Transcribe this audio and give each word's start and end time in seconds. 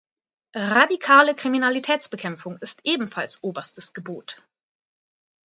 Radikale 0.55 1.35
Kriminalitätsbekämpfung 1.35 2.57
ist 2.57 2.79
ebenfalls 2.85 3.43
oberstes 3.43 3.93
Gebot. 3.93 4.41